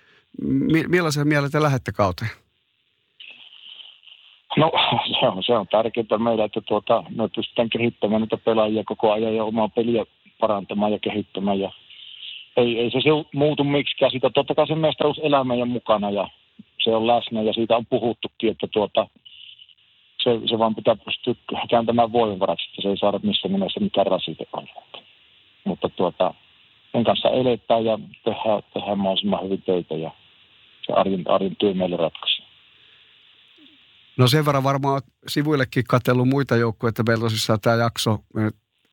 mi- 0.72 0.88
millaisen 0.88 1.28
mieleen 1.28 1.52
te 1.52 1.62
lähdette 1.62 1.92
kauteen? 1.92 2.30
No 4.56 4.72
se 5.20 5.26
on, 5.26 5.42
se 5.42 5.52
on 5.52 5.66
tärkeää 5.68 6.18
meillä, 6.18 6.44
että 6.44 6.60
tuota, 6.60 7.04
me 7.16 7.28
pystytään 7.36 7.70
kehittämään 7.70 8.22
niitä 8.22 8.36
pelaajia 8.36 8.82
koko 8.86 9.12
ajan 9.12 9.34
ja 9.34 9.44
omaa 9.44 9.68
peliä 9.68 10.06
parantamaan 10.40 10.92
ja 10.92 10.98
kehittämään 10.98 11.60
ja 11.60 11.72
ei, 12.56 12.78
ei 12.78 12.90
se, 12.90 12.98
muutu 13.34 13.64
miksikään. 13.64 14.10
Siitä 14.10 14.30
totta 14.30 14.54
kai 14.54 14.66
se 14.66 14.74
mestaruus 14.74 15.20
elää 15.22 15.44
meidän 15.44 15.68
mukana 15.68 16.10
ja 16.10 16.28
se 16.84 16.90
on 16.90 17.06
läsnä 17.06 17.42
ja 17.42 17.52
siitä 17.52 17.76
on 17.76 17.86
puhuttukin, 17.86 18.50
että 18.50 18.66
tuota, 18.66 19.06
se, 20.22 20.30
se 20.50 20.58
vaan 20.58 20.74
pitää 20.74 20.96
pystyä 20.96 21.34
kääntämään 21.70 22.12
voimavaraksi, 22.12 22.68
että 22.70 22.82
se 22.82 22.88
ei 22.88 22.96
saada 22.96 23.20
missään 23.22 23.52
nimessä 23.52 23.80
mitään 23.80 24.06
rasite 24.06 24.46
Mutta 25.64 25.88
tuota, 25.88 26.34
sen 26.92 27.04
kanssa 27.04 27.28
eletään 27.28 27.84
ja 27.84 27.98
tehdään, 28.24 28.62
tehdään 28.74 28.98
mahdollisimman 28.98 29.44
hyvin 29.44 29.62
töitä 29.62 29.94
ja 29.94 30.10
se 30.86 30.92
arjen, 30.92 31.30
arjen 31.30 31.56
työ 31.56 31.74
meille 31.74 31.96
ratkaisee. 31.96 32.46
No 34.16 34.26
sen 34.26 34.46
verran 34.46 34.64
varmaan 34.64 35.02
sivuillekin 35.26 35.84
katsellut 35.84 36.28
muita 36.28 36.56
joukkueita, 36.56 37.02
meillä 37.02 37.22
tosissaan 37.22 37.60
tämä 37.60 37.76
jakso 37.76 38.18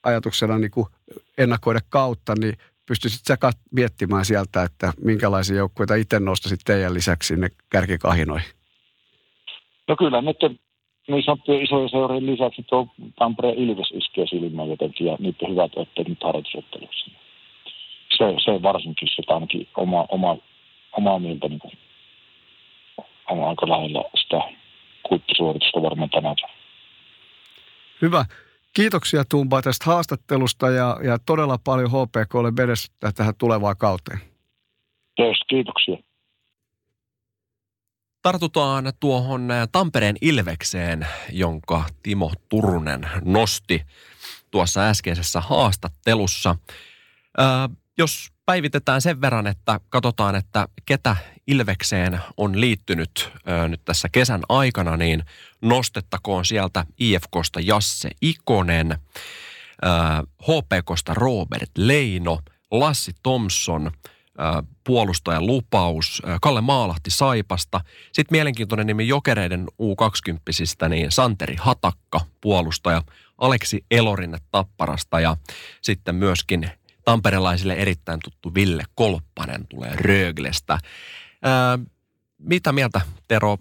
ajatuksena 0.03 0.57
niin 0.57 0.71
kuin 0.71 0.87
ennakoida 1.37 1.79
kautta, 1.89 2.33
niin 2.39 2.53
pystyisit 2.87 3.25
sä 3.25 3.37
miettimään 3.71 4.25
sieltä, 4.25 4.63
että 4.63 4.93
minkälaisia 5.01 5.57
joukkueita 5.57 5.95
itse 5.95 6.19
nostaisit 6.19 6.59
teidän 6.65 6.93
lisäksi 6.93 7.27
sinne 7.27 7.49
kärkikahinoihin? 7.69 8.49
No 9.87 9.95
kyllä, 9.95 10.21
nyt 10.21 10.37
niin 11.07 11.23
sanottujen 11.23 11.63
isojen 11.63 11.89
seurojen 11.89 12.25
lisäksi 12.25 12.63
tuo 12.63 12.87
Tampereen 13.19 13.57
Ilves 13.57 13.91
iskee 13.93 14.27
silmään 14.27 14.69
jotenkin 14.69 15.07
ja 15.07 15.17
niiden 15.19 15.49
hyvät 15.49 15.71
otteet 15.75 16.07
nyt 16.07 16.23
harjoitusottelussa. 16.23 17.11
Se, 18.17 18.25
se 18.45 18.61
varsinkin 18.61 19.07
se 19.15 19.23
ainakin 19.27 19.67
oma, 19.77 20.05
oma, 20.09 20.37
omaa 20.91 21.19
mieltä 21.19 21.47
niin 21.47 21.61
on 23.29 23.49
aika 23.49 23.69
lähellä 23.69 24.03
sitä 24.21 24.41
kuittisuoritusta 25.03 25.81
varmaan 25.81 26.09
tänään. 26.09 26.35
Hyvä. 28.01 28.25
Kiitoksia 28.77 29.25
Tumba 29.25 29.61
tästä 29.61 29.85
haastattelusta 29.85 30.69
ja, 30.69 30.99
ja 31.03 31.19
todella 31.25 31.57
paljon 31.57 31.91
HPKlle 31.91 32.55
vedestä 32.55 33.11
tähän 33.11 33.33
tulevaan 33.37 33.77
kauteen. 33.77 34.19
Yes, 35.19 35.37
kiitoksia. 35.49 35.97
Tartutaan 38.21 38.93
tuohon 38.99 39.49
Tampereen 39.71 40.15
Ilvekseen, 40.21 41.07
jonka 41.31 41.83
Timo 42.03 42.31
Turunen 42.49 43.09
nosti 43.25 43.81
tuossa 44.51 44.89
äskeisessä 44.89 45.41
haastattelussa. 45.41 46.55
Ää, 47.37 47.69
jos 47.97 48.31
päivitetään 48.47 49.01
sen 49.01 49.21
verran, 49.21 49.47
että 49.47 49.79
katsotaan, 49.89 50.35
että 50.35 50.67
ketä 50.85 51.15
Ilvekseen 51.47 52.19
on 52.37 52.61
liittynyt 52.61 53.31
ö, 53.49 53.67
nyt 53.67 53.81
tässä 53.85 54.09
kesän 54.11 54.41
aikana, 54.49 54.97
niin 54.97 55.23
nostettakoon 55.61 56.45
sieltä 56.45 56.85
IFKsta 56.99 57.59
Jasse 57.59 58.09
Ikonen, 58.21 58.91
ö, 58.91 58.97
HPKsta 60.43 61.13
Robert 61.13 61.71
Leino, 61.77 62.39
Lassi 62.71 63.11
Thompson, 63.23 63.91
puolustajan 64.83 65.45
lupaus, 65.47 66.21
Kalle 66.41 66.61
Maalahti 66.61 67.09
Saipasta. 67.09 67.81
Sitten 68.11 68.35
mielenkiintoinen 68.35 68.87
nimi 68.87 69.07
Jokereiden 69.07 69.67
U20 69.81 70.89
niin 70.89 71.11
Santeri 71.11 71.55
Hatakka, 71.59 72.21
puolustaja, 72.41 73.01
Aleksi 73.37 73.85
Elorinne 73.91 74.37
Tapparasta 74.51 75.19
ja 75.19 75.37
sitten 75.81 76.15
myöskin 76.15 76.71
tamperelaisille 77.07 77.73
erittäin 77.73 78.19
tuttu 78.23 78.53
Ville 78.55 78.83
Kolppanen 78.95 79.67
tulee 79.67 79.95
Röglestä. 79.95 80.79
Ää, 81.43 81.79
mitä 82.39 82.71
mieltä, 82.71 83.01
Tero, 83.27 83.57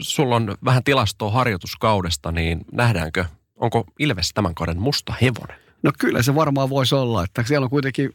sulla 0.00 0.36
on 0.36 0.54
vähän 0.64 0.84
tilastoa 0.84 1.30
harjoituskaudesta, 1.30 2.32
niin 2.32 2.64
nähdäänkö, 2.72 3.24
onko 3.56 3.84
Ilves 3.98 4.30
tämän 4.34 4.54
kauden 4.54 4.80
musta 4.80 5.14
hevonen? 5.22 5.56
No 5.82 5.92
kyllä 5.98 6.22
se 6.22 6.34
varmaan 6.34 6.70
voisi 6.70 6.94
olla, 6.94 7.24
että 7.24 7.42
siellä 7.42 7.64
on 7.64 7.70
kuitenkin 7.70 8.10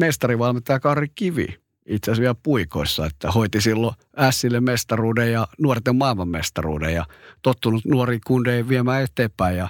mestarivalmentaja 0.00 0.80
Karri 0.80 1.08
Kivi 1.14 1.46
itse 1.86 2.10
asiassa 2.10 2.20
vielä 2.20 2.34
puikoissa, 2.42 3.06
että 3.06 3.32
hoiti 3.32 3.60
silloin 3.60 3.94
Ässille 4.18 4.60
mestaruuden 4.60 5.32
ja 5.32 5.48
nuorten 5.58 5.96
maailmanmestaruuden 5.96 6.94
ja 6.94 7.04
tottunut 7.42 7.84
nuori 7.84 8.20
kundeja 8.26 8.68
viemään 8.68 9.02
eteenpäin 9.02 9.56
ja, 9.56 9.68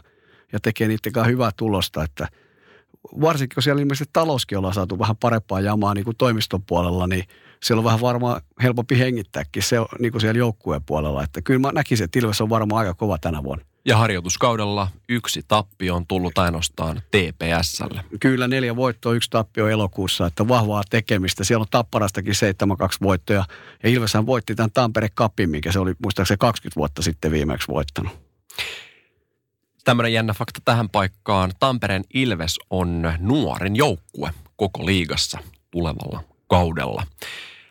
ja 0.53 0.61
tekee 0.61 0.89
niiden 0.89 1.27
hyvää 1.27 1.51
tulosta, 1.57 2.05
että 2.05 2.29
varsinkin 3.21 3.55
kun 3.55 3.63
siellä 3.63 3.81
ilmeisesti 3.81 4.11
talouskin 4.13 4.59
ollaan 4.59 4.75
saatu 4.75 4.99
vähän 4.99 5.17
parempaa 5.17 5.61
jamaa 5.61 5.95
niin 5.95 6.05
kuin 6.05 6.17
toimiston 6.17 6.63
puolella, 6.63 7.07
niin 7.07 7.25
siellä 7.63 7.81
on 7.81 7.85
vähän 7.85 8.01
varmaan 8.01 8.41
helpompi 8.63 8.99
hengittääkin 8.99 9.63
se 9.63 9.77
niin 9.99 10.13
kuin 10.13 10.21
siellä 10.21 10.39
joukkueen 10.39 10.83
puolella. 10.83 11.23
Että 11.23 11.43
kyllä 11.43 11.61
mä 11.61 11.73
näkisin, 11.73 12.05
että 12.05 12.19
Ilves 12.19 12.41
on 12.41 12.51
varmaan 12.51 12.79
aika 12.79 12.95
kova 12.95 13.19
tänä 13.19 13.43
vuonna. 13.43 13.65
Ja 13.85 13.97
harjoituskaudella 13.97 14.89
yksi 15.09 15.43
tappio 15.49 15.97
on 15.97 16.07
tullut 16.07 16.39
ainoastaan 16.39 17.03
TPSlle. 17.11 18.05
Kyllä 18.21 18.49
neljä 18.49 18.77
voittoa, 18.77 19.15
yksi 19.15 19.31
tappio 19.31 19.69
elokuussa, 19.69 20.27
että 20.27 20.49
vahvaa 20.49 20.83
tekemistä. 20.91 21.45
Siellä 21.45 21.63
on 21.63 21.67
Tapparastakin 21.71 22.35
7-2 22.35 22.37
voittoja. 23.03 23.45
Ja 23.83 23.91
Ilveshän 23.91 24.27
voitti 24.27 24.55
tämän 24.55 24.73
Tampere 24.73 25.09
Cupin, 25.09 25.51
mikä 25.51 25.73
se 25.73 25.79
oli 25.79 25.95
muistaakseni 26.03 26.39
20 26.39 26.77
vuotta 26.77 27.03
sitten 27.03 27.31
viimeksi 27.31 27.69
voittanut. 27.69 28.13
Tämmöinen 29.87 30.13
jännä 30.13 30.33
fakta 30.33 30.61
tähän 30.65 30.89
paikkaan. 30.89 31.53
Tampereen 31.61 32.05
Ilves 32.15 32.59
on 32.71 33.13
nuorin 33.19 33.77
joukkue 33.77 34.31
koko 34.57 34.87
liigassa 34.87 35.39
tulevalla 35.71 36.25
kaudella. 36.49 37.07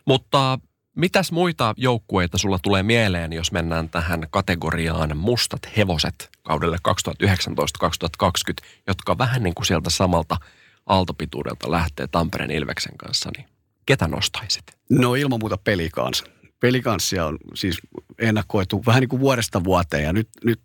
Mutta 0.06 0.60
Mitäs 0.96 1.32
muita 1.32 1.74
joukkueita 1.78 2.38
sulla 2.38 2.60
tulee 2.60 2.84
mieleen, 2.84 3.34
jos 3.34 3.52
mennään 3.52 3.90
tähän 3.90 4.28
kategoriaan 4.30 5.18
mustat 5.18 5.78
hevoset 5.78 6.30
kaudelle 6.44 6.78
2019-2020, 6.88 8.66
jotka 8.88 9.18
vähän 9.18 9.44
niin 9.44 9.56
kuin 9.56 9.66
sieltä 9.66 9.90
samalta 9.90 10.38
aaltopituudelta 10.86 11.72
lähtee 11.72 12.08
Tampereen 12.08 12.52
Ilveksen 12.52 12.98
kanssa, 12.98 13.30
niin 13.38 13.46
ketä 13.86 14.08
nostaisit? 14.08 14.64
No 14.90 15.16
ilman 15.16 15.40
muuta 15.40 15.58
pelikans. 15.58 16.24
Pelikanssia 16.60 17.26
on 17.26 17.38
siis 17.54 17.78
ennakoitu 18.20 18.84
vähän 18.86 19.02
niin 19.02 19.10
kuin 19.10 19.20
vuodesta 19.20 19.64
vuoteen 19.64 20.04
ja 20.04 20.14
nyt, 20.14 20.30
nyt 20.44 20.60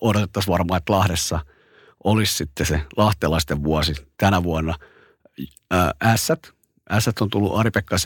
odotettaisiin 0.00 0.52
varmaan, 0.52 0.78
että 0.78 0.92
Lahdessa 0.92 1.40
olisi 2.04 2.34
sitten 2.34 2.66
se 2.66 2.80
lahtelaisten 2.96 3.64
vuosi 3.64 3.94
tänä 4.16 4.42
vuonna. 4.42 4.74
Ässät, 6.02 6.52
Ässät 6.90 7.20
on 7.20 7.30
tullut 7.30 7.58
Ari-Pekka 7.58 7.96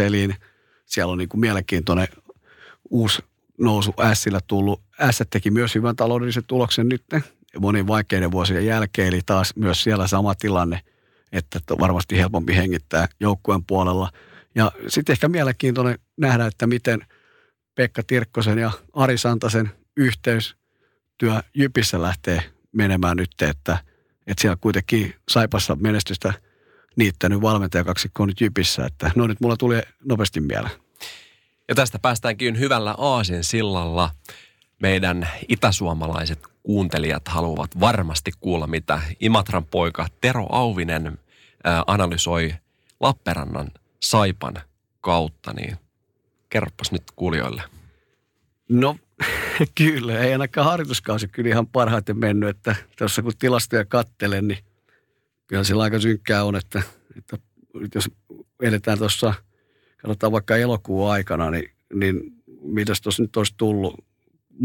siellä 0.87 1.13
on 1.13 1.19
niin 1.19 1.29
kuin 1.29 1.41
mielenkiintoinen 1.41 2.09
uusi 2.91 3.23
nousu 3.59 3.95
Sillä 4.15 4.41
tullut. 4.47 4.83
S 5.11 5.23
teki 5.31 5.51
myös 5.51 5.75
hyvän 5.75 5.97
taloudellisen 5.97 6.45
tuloksen 6.45 6.89
nyt 6.89 7.05
monin 7.59 7.87
vaikeiden 7.87 8.33
vuosien 8.33 8.67
jälkeen, 8.67 9.09
eli 9.09 9.21
taas 9.27 9.57
myös 9.57 9.83
siellä 9.83 10.07
sama 10.07 10.35
tilanne, 10.35 10.81
että 11.33 11.61
varmasti 11.79 12.19
helpompi 12.19 12.57
hengittää 12.57 13.09
joukkueen 13.21 13.65
puolella. 13.65 14.11
Ja 14.55 14.73
sitten 14.89 15.13
ehkä 15.13 15.29
mielenkiintoinen 15.29 15.99
nähdä, 16.17 16.47
että 16.47 16.67
miten 16.67 17.07
Pekka 17.75 18.03
Tirkkosen 18.07 18.59
ja 18.59 18.71
Ari 18.93 19.19
Santasen 19.19 19.71
yhteystyö 19.97 21.43
Jypissä 21.55 22.03
lähtee 22.03 22.43
menemään 22.73 23.17
nyt, 23.17 23.31
että, 23.43 23.79
että 24.27 24.41
siellä 24.41 24.57
kuitenkin 24.61 25.15
Saipassa 25.29 25.77
menestystä– 25.77 26.33
niittänyt 26.97 27.43
valmentajakaksikko 27.43 28.27
nyt 28.27 28.41
Jypissä, 28.41 28.87
että 28.87 29.11
no 29.17 29.27
nyt 29.27 29.41
mulla 29.41 29.57
tuli 29.57 29.83
nopeasti 30.05 30.41
mieleen. 30.41 30.75
Ja 31.69 31.75
tästä 31.75 31.99
päästäänkin 31.99 32.59
hyvällä 32.59 32.95
aasin 32.99 33.45
sillalla. 33.45 34.11
Meidän 34.83 35.29
itäsuomalaiset 35.49 36.39
kuuntelijat 36.63 37.29
haluavat 37.29 37.81
varmasti 37.81 38.31
kuulla, 38.41 38.67
mitä 38.67 39.01
Imatran 39.21 39.65
poika 39.65 40.07
Tero 40.21 40.47
Auvinen 40.51 41.19
analysoi 41.87 42.55
Lappeenrannan 43.01 43.69
Saipan 44.03 44.55
kautta, 45.01 45.53
niin 45.53 45.77
kerropas 46.51 46.93
nyt 46.93 47.03
kuulijoille. 47.17 47.63
No 48.69 48.97
kyllä, 49.79 50.19
ei 50.19 50.33
ainakaan 50.33 50.67
harjoituskausi 50.67 51.29
kyllä 51.29 51.49
ihan 51.49 51.67
parhaiten 51.67 52.19
mennyt, 52.19 52.49
että 52.49 52.77
tuossa 52.99 53.23
kun 53.23 53.33
tilastoja 53.39 53.85
kattelen, 53.85 54.49
niin 54.49 54.59
kyllä 55.47 55.65
sillä 55.65 55.83
aika 55.83 55.99
synkkää 55.99 56.45
on, 56.45 56.57
että, 56.57 56.83
että 57.17 57.39
jos 57.95 58.11
edetään 58.63 58.99
tuossa, 58.99 59.35
katsotaan 60.03 60.33
vaikka 60.33 60.57
elokuun 60.57 61.11
aikana, 61.11 61.51
niin, 61.51 61.71
niin 61.95 62.21
mitäs 62.63 63.01
tuossa 63.01 63.23
nyt 63.23 63.37
olisi 63.37 63.55
tullut? 63.57 64.05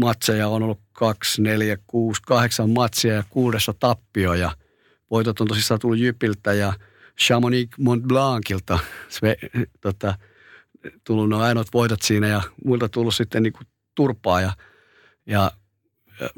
Matseja 0.00 0.48
on 0.48 0.62
ollut 0.62 0.80
kaksi, 0.92 1.42
neljä, 1.42 1.78
kuusi, 1.86 2.22
kahdeksan 2.26 2.70
matsia 2.70 3.14
ja 3.14 3.24
kuudessa 3.30 3.74
tappio 3.80 4.34
ja 4.34 4.56
voitot 5.10 5.40
on 5.40 5.48
tosissaan 5.48 5.80
tullut 5.80 5.98
Jypiltä 5.98 6.52
ja 6.52 6.72
Chamonix 7.20 7.68
Mont 7.78 8.04
Blancilta 8.04 8.78
sve, 9.08 9.36
tota, 9.80 10.18
tullut 11.04 11.28
ne 11.28 11.36
ainoat 11.36 11.66
voitot 11.74 12.02
siinä 12.02 12.28
ja 12.28 12.42
muilta 12.64 12.88
tullut 12.88 13.14
sitten 13.14 13.42
niin 13.42 13.52
kuin 13.52 13.66
turpaa 13.94 14.40
ja, 14.40 14.52
ja, 15.26 15.50
ja 16.20 16.28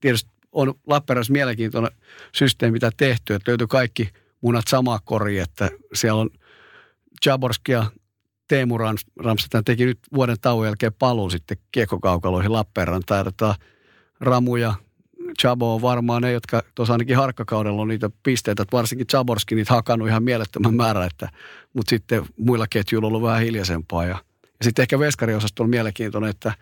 tietysti 0.00 0.30
on 0.52 0.74
Lappeenrannassa 0.86 1.32
mielenkiintoinen 1.32 1.92
systeemi, 2.34 2.72
mitä 2.72 2.90
tehty, 2.96 3.34
että 3.34 3.50
löytyy 3.50 3.66
kaikki 3.66 4.08
munat 4.40 4.64
samaa 4.68 4.98
kori, 5.04 5.38
että 5.38 5.70
siellä 5.94 6.20
on 6.20 6.30
Jaborski 7.26 7.72
ja 7.72 7.90
Teemu 8.48 8.78
Ramstedt 9.18 9.64
teki 9.64 9.84
nyt 9.84 9.98
vuoden 10.14 10.36
tauon 10.40 10.66
jälkeen 10.66 10.92
paluun 10.98 11.30
sitten 11.30 11.56
kiekkokaukaloihin 11.72 12.52
Lappeenrantaan. 12.52 13.26
Ramu 14.20 14.56
ja 14.56 14.74
Chabo 15.40 15.74
on 15.74 15.82
varmaan 15.82 16.22
ne, 16.22 16.32
jotka 16.32 16.62
tuossa 16.74 16.94
ainakin 16.94 17.16
harkkakaudella 17.16 17.82
on 17.82 17.88
niitä 17.88 18.10
pisteitä, 18.22 18.62
että 18.62 18.76
varsinkin 18.76 19.06
Chaborski 19.06 19.54
niitä 19.54 19.74
hakannut 19.74 20.08
ihan 20.08 20.22
mielettömän 20.22 20.74
määrä, 20.74 21.04
että, 21.04 21.28
mutta 21.72 21.90
sitten 21.90 22.26
muilla 22.36 22.66
ketjuilla 22.70 23.06
on 23.06 23.08
ollut 23.08 23.28
vähän 23.28 23.42
hiljaisempaa. 23.42 24.04
Ja, 24.04 24.18
ja 24.42 24.64
sitten 24.64 24.82
ehkä 24.82 24.98
veskariosasto 24.98 25.62
on 25.62 25.70
mielenkiintoinen, 25.70 26.30
että 26.30 26.52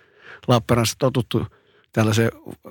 Lappeenrannassa 0.48 0.96
totuttu– 0.98 1.46
tällaisen 1.92 2.30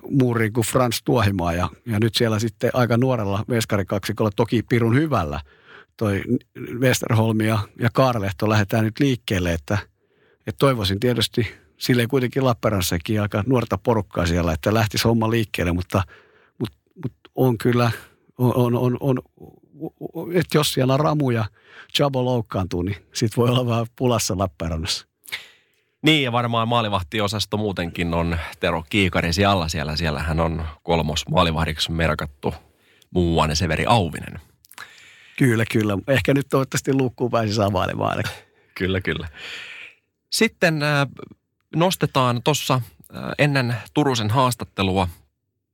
muuriin 0.10 0.54
kuin 0.54 0.68
Frans 0.68 1.02
Tuohimaa 1.04 1.54
ja, 1.54 1.70
ja 1.86 2.00
nyt 2.00 2.16
siellä 2.16 2.40
sitten 2.40 2.72
aika 2.74 2.98
nuorella 2.98 3.46
veskarikaksikolla, 3.50 4.32
toki 4.36 4.64
pirun 4.70 4.96
hyvällä, 4.96 5.40
toi 5.98 6.24
Westerholm 6.80 7.42
ja, 7.42 7.60
ja 7.80 7.90
Kaarlehto 7.94 8.50
lähdetään 8.50 8.86
nyt 8.86 9.00
liikkeelle, 9.00 9.54
että, 9.54 9.78
että 10.48 10.60
toivoisin 10.60 11.00
tietysti 11.00 11.48
silleen 11.82 12.08
kuitenkin 12.08 12.46
Lappeenrannissakin 12.46 13.22
aika 13.22 13.44
nuorta 13.48 13.78
porukkaa 13.78 14.26
siellä, 14.26 14.54
että 14.54 14.74
lähtisi 14.74 15.04
homma 15.04 15.30
liikkeelle, 15.30 15.72
mutta, 15.72 16.04
mutta, 16.60 16.78
mutta 17.04 17.30
on 17.36 17.58
kyllä, 17.58 17.92
on, 18.38 18.76
on, 18.76 18.76
on, 18.76 18.98
on 19.00 19.22
että 20.34 20.58
jos 20.58 20.74
siellä 20.74 20.98
Ramu 20.98 21.30
ja 21.30 21.46
Chabo 21.94 22.26
loukkaantuu, 22.26 22.82
niin 22.82 22.98
sit 23.14 23.38
voi 23.38 23.50
olla 23.50 23.66
vähän 23.68 23.86
pulassa 23.96 24.38
Lappeenrannassa. 24.38 25.08
Niin, 26.02 26.24
ja 26.24 26.32
varmaan 26.32 26.68
maalivahtiosasto 26.68 27.58
muutenkin 27.58 28.14
on 28.14 28.38
Tero 28.60 28.84
Kiikarisi 28.90 29.46
alla 29.46 29.68
siellä. 29.68 29.96
Siellähän 29.96 30.40
on 30.40 30.66
kolmos 30.84 31.30
maalivahdiksi 31.30 31.92
merkattu 31.92 32.54
muuan 33.12 33.56
Severi 33.56 33.86
Auvinen. 33.88 34.40
Kyllä, 35.38 35.66
kyllä. 35.72 35.98
Ehkä 36.08 36.34
nyt 36.34 36.48
toivottavasti 36.50 36.94
lukkuun 36.94 37.32
pääsi 37.32 37.54
savailemaan. 37.54 38.24
kyllä, 38.78 39.02
kyllä. 39.02 39.28
Sitten 40.32 40.84
äh, 40.84 41.08
nostetaan 41.76 42.44
tuossa 42.44 42.82
ennen 43.38 43.76
Turusen 43.94 44.30
haastattelua 44.30 45.08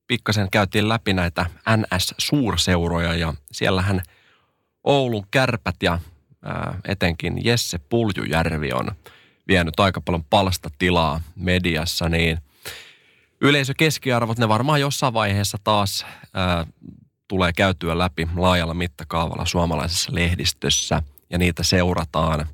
pikkasen 0.08 0.48
käytiin 0.52 0.90
läpi 0.90 1.14
näitä 1.14 1.46
NS-suurseuroja 1.78 3.16
ja 3.16 3.34
siellähän 3.52 4.02
Oulun 4.84 5.28
kärpät 5.32 5.76
ja 5.84 6.00
etenkin 6.88 7.46
Jesse 7.46 7.78
Puljujärvi 7.78 8.72
on– 8.74 8.92
vienyt 9.48 9.80
aika 9.80 10.02
paljon 10.02 10.24
palstatilaa 10.24 11.22
mediassa, 11.36 12.10
niin 12.10 12.38
yleisökeskiarvot, 13.42 14.38
ne 14.38 14.50
varmaan 14.50 14.82
jossain 14.82 15.14
vaiheessa 15.14 15.58
taas 15.64 16.06
ää, 16.34 16.66
tulee 17.28 17.54
käytyä 17.54 17.98
läpi 17.98 18.28
laajalla 18.36 18.74
mittakaavalla 18.74 19.46
suomalaisessa 19.46 20.16
lehdistössä 20.16 21.04
ja 21.30 21.38
niitä 21.38 21.64
seurataan. 21.64 22.48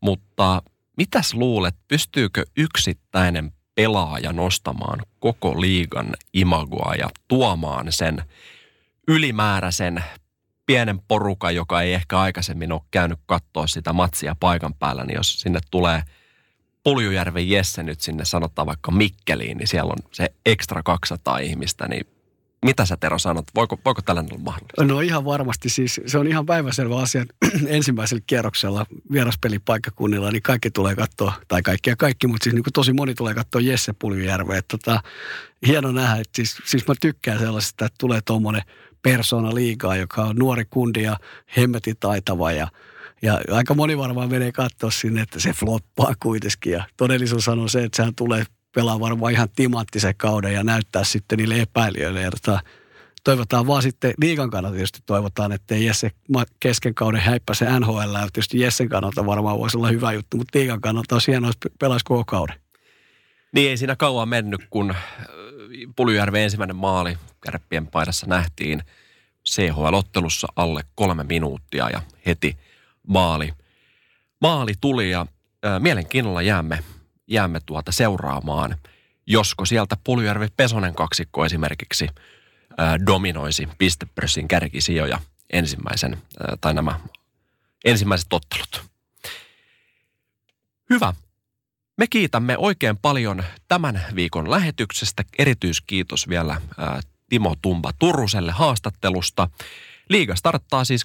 Mutta 0.00 0.62
mitäs 1.00 1.34
luulet, 1.34 1.74
pystyykö 1.88 2.44
yksittäinen 2.56 3.52
pelaaja 3.74 4.32
nostamaan 4.32 5.02
koko 5.18 5.60
liigan 5.60 6.06
imagoa 6.32 6.94
ja 6.94 7.08
tuomaan 7.28 7.92
sen 7.92 8.22
ylimääräisen 9.08 10.04
pienen 10.66 11.00
porukan, 11.08 11.54
joka 11.54 11.82
ei 11.82 11.94
ehkä 11.94 12.20
aikaisemmin 12.20 12.72
ole 12.72 12.80
käynyt 12.90 13.18
katsoa 13.26 13.66
sitä 13.66 13.92
matsia 13.92 14.36
paikan 14.40 14.74
päällä, 14.74 15.04
niin 15.04 15.16
jos 15.16 15.40
sinne 15.40 15.60
tulee 15.70 16.02
Puljujärven 16.84 17.48
Jesse 17.50 17.82
nyt 17.82 18.00
sinne 18.00 18.24
sanotaan 18.24 18.66
vaikka 18.66 18.90
Mikkeliin, 18.90 19.58
niin 19.58 19.68
siellä 19.68 19.92
on 19.92 20.08
se 20.12 20.34
ekstra 20.46 20.82
200 20.82 21.38
ihmistä, 21.38 21.88
niin 21.88 22.06
mitä 22.64 22.86
sä 22.86 22.96
Tero 22.96 23.18
sanot? 23.18 23.44
Voiko, 23.54 23.78
voiko 23.84 24.02
tällainen 24.02 24.32
olla 24.32 24.42
mahdollista? 24.42 24.84
No 24.84 25.00
ihan 25.00 25.24
varmasti 25.24 25.68
siis. 25.68 26.00
Se 26.06 26.18
on 26.18 26.26
ihan 26.26 26.46
päiväselvä 26.46 26.98
asia. 26.98 27.24
Ensimmäisellä 27.66 28.22
kierroksella 28.26 28.86
vieraspelipaikkakunnilla, 29.12 30.30
niin 30.30 30.42
kaikki 30.42 30.70
tulee 30.70 30.96
katsoa, 30.96 31.32
tai 31.48 31.62
kaikki 31.62 31.90
ja 31.90 31.96
kaikki, 31.96 32.26
mutta 32.26 32.44
siis 32.44 32.54
niin 32.54 32.64
kuin 32.64 32.72
tosi 32.72 32.92
moni 32.92 33.14
tulee 33.14 33.34
katsoa 33.34 33.60
Jesse 33.60 33.92
Puljujärveä. 33.92 34.62
Tota, 34.68 35.00
hieno 35.66 35.92
nähdä, 35.92 36.20
että 36.20 36.36
siis, 36.36 36.58
siis 36.64 36.88
mä 36.88 36.94
tykkään 37.00 37.38
sellaisesta, 37.38 37.86
että 37.86 37.96
tulee 37.98 38.20
tuommoinen 38.24 38.62
persona 39.02 39.54
liikaa, 39.54 39.96
joka 39.96 40.22
on 40.22 40.36
nuori 40.36 40.64
kundi 40.70 41.02
ja 41.02 41.16
hemmetin 41.56 41.96
taitava 42.00 42.52
ja 42.52 42.68
ja 43.22 43.40
aika 43.50 43.74
moni 43.74 43.98
varmaan 43.98 44.30
menee 44.30 44.52
katsoa 44.52 44.90
sinne, 44.90 45.22
että 45.22 45.40
se 45.40 45.52
floppaa 45.52 46.14
kuitenkin. 46.22 46.72
Ja 46.72 46.84
todellisuus 46.96 47.48
on 47.48 47.68
se, 47.68 47.84
että 47.84 47.96
sehän 47.96 48.14
tulee 48.14 48.44
pelaa 48.74 49.00
varmaan 49.00 49.32
ihan 49.32 49.48
timanttisen 49.56 50.16
kauden 50.16 50.52
ja 50.52 50.64
näyttää 50.64 51.04
sitten 51.04 51.38
niille 51.38 51.60
epäilijöille. 51.60 52.20
Ja 52.20 52.30
tota, 52.30 52.60
toivotaan 53.24 53.66
vaan 53.66 53.82
sitten 53.82 54.14
liikan 54.20 54.50
kannalta 54.50 54.74
tietysti 54.74 55.00
toivotaan, 55.06 55.52
että 55.52 55.76
Jesse 55.76 56.10
kesken 56.60 56.94
kauden 56.94 57.20
häippä 57.20 57.54
se 57.54 57.80
NHL. 57.80 58.14
Ja 58.14 58.28
tietysti 58.32 58.60
Jessen 58.60 58.88
kannalta 58.88 59.26
varmaan 59.26 59.58
voisi 59.58 59.76
olla 59.76 59.88
hyvä 59.88 60.12
juttu, 60.12 60.36
mutta 60.36 60.58
liikan 60.58 60.80
kannalta 60.80 61.14
on 61.14 61.20
hienoa, 61.26 61.50
että 61.50 61.68
pelaisi 61.78 62.04
koko 62.04 62.24
kauden. 62.24 62.56
Niin 63.52 63.70
ei 63.70 63.76
siinä 63.76 63.96
kauan 63.96 64.28
mennyt, 64.28 64.60
kun 64.70 64.90
äh, 64.90 64.96
Puljujärven 65.96 66.42
ensimmäinen 66.42 66.76
maali 66.76 67.18
kärppien 67.40 67.86
paidassa 67.86 68.26
nähtiin 68.26 68.82
CHL-ottelussa 69.48 70.48
alle 70.56 70.82
kolme 70.94 71.24
minuuttia 71.24 71.90
ja 71.90 72.02
heti 72.26 72.56
maali. 73.06 73.52
Maali 74.40 74.72
tuli 74.80 75.10
ja 75.10 75.26
äh, 75.66 75.80
mielenkiinnolla 75.80 76.42
jäämme 76.42 76.84
jäämme 77.30 77.60
tuota 77.66 77.92
seuraamaan, 77.92 78.76
josko 79.26 79.66
sieltä 79.66 79.96
Puljärvi 80.04 80.48
Pesonen 80.56 80.94
kaksikko 80.94 81.44
esimerkiksi 81.44 82.08
ää, 82.78 83.06
dominoisi 83.06 83.68
pistepörssin 83.78 84.48
kärkisijoja 84.48 85.20
ensimmäisen, 85.52 86.12
ää, 86.40 86.56
tai 86.60 86.74
nämä 86.74 87.00
ensimmäiset 87.84 88.32
ottelut. 88.32 88.90
Hyvä. 90.90 91.14
Me 91.96 92.06
kiitämme 92.06 92.58
oikein 92.58 92.96
paljon 92.96 93.44
tämän 93.68 94.02
viikon 94.14 94.50
lähetyksestä. 94.50 95.24
Erityiskiitos 95.38 96.28
vielä 96.28 96.60
ää, 96.78 97.00
Timo 97.28 97.56
Tumba 97.62 97.92
Turuselle 97.98 98.52
haastattelusta. 98.52 99.48
Liiga 100.08 100.36
starttaa 100.36 100.84
siis 100.84 101.04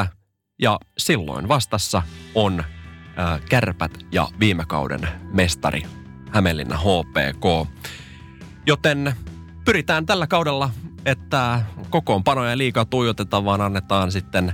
12.9. 0.00 0.06
ja 0.58 0.78
silloin 0.98 1.48
vastassa 1.48 2.02
on 2.34 2.64
kärpät 3.48 4.06
ja 4.12 4.28
viime 4.40 4.64
kauden 4.64 5.08
mestari 5.32 5.82
Hämeenlinna 6.30 6.76
HPK. 6.76 7.70
Joten 8.66 9.12
pyritään 9.64 10.06
tällä 10.06 10.26
kaudella, 10.26 10.70
että 11.06 11.62
kokoonpanoja 11.90 12.58
liikaa 12.58 12.84
tuijotetaan, 12.84 13.44
vaan 13.44 13.60
annetaan 13.60 14.12
sitten 14.12 14.52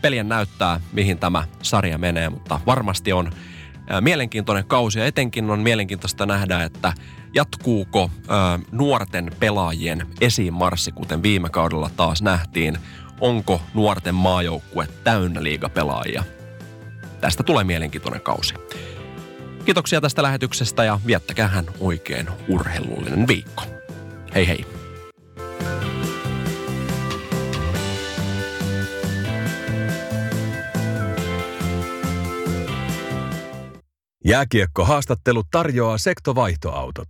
pelien 0.00 0.28
näyttää, 0.28 0.80
mihin 0.92 1.18
tämä 1.18 1.44
sarja 1.62 1.98
menee. 1.98 2.28
Mutta 2.28 2.60
varmasti 2.66 3.12
on 3.12 3.30
mielenkiintoinen 4.00 4.64
kausi 4.64 4.98
ja 4.98 5.06
etenkin 5.06 5.50
on 5.50 5.60
mielenkiintoista 5.60 6.26
nähdä, 6.26 6.62
että 6.62 6.92
jatkuuko 7.34 8.10
nuorten 8.72 9.30
pelaajien 9.40 10.06
esimarssi, 10.20 10.92
kuten 10.92 11.22
viime 11.22 11.50
kaudella 11.50 11.90
taas 11.96 12.22
nähtiin. 12.22 12.78
Onko 13.20 13.62
nuorten 13.74 14.14
maajoukkue 14.14 14.88
täynnä 15.04 15.42
liigapelaajia? 15.42 16.24
Tästä 17.20 17.42
tulee 17.42 17.64
mielenkiintoinen 17.64 18.20
kausi. 18.20 18.54
Kiitoksia 19.64 20.00
tästä 20.00 20.22
lähetyksestä 20.22 20.84
ja 20.84 21.00
viettäkäähän 21.06 21.66
oikein 21.80 22.26
urheilullinen 22.48 23.26
viikko. 23.26 23.62
Hei 24.34 24.48
hei! 24.48 24.66
Jääkiekko-haastattelu 34.24 35.42
tarjoaa 35.50 35.98
sektovaihtoautot. 35.98 37.08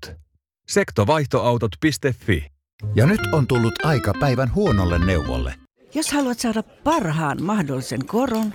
Sektovaihtoautot.fi 0.68 2.46
Ja 2.94 3.06
nyt 3.06 3.20
on 3.32 3.46
tullut 3.46 3.84
aika 3.84 4.12
päivän 4.20 4.54
huonolle 4.54 4.98
neuvolle. 4.98 5.54
Jos 5.94 6.12
haluat 6.12 6.38
saada 6.38 6.62
parhaan 6.62 7.42
mahdollisen 7.42 8.06
koron, 8.06 8.54